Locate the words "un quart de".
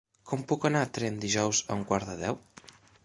1.81-2.17